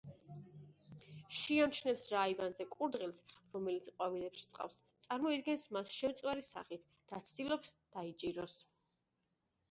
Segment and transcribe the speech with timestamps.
[1.39, 3.19] შეამჩნევს რა აივანზე კურდღელს,
[3.55, 8.57] რომელიც ყვავილებს რწყავს, წარმოიდგენს მას შემწვარი სახით და ცდილობს, დაიჭიროს.